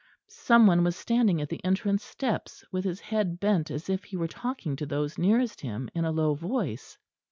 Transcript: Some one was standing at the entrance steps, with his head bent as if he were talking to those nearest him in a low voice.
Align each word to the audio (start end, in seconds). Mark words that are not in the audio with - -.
Some 0.27 0.65
one 0.65 0.83
was 0.83 0.95
standing 0.95 1.41
at 1.41 1.49
the 1.49 1.63
entrance 1.63 2.03
steps, 2.03 2.63
with 2.71 2.85
his 2.85 2.99
head 2.99 3.39
bent 3.39 3.69
as 3.69 3.87
if 3.87 4.03
he 4.03 4.17
were 4.17 4.27
talking 4.27 4.75
to 4.77 4.87
those 4.87 5.19
nearest 5.19 5.61
him 5.61 5.91
in 5.93 6.05
a 6.05 6.11
low 6.11 6.33
voice. 6.33 6.97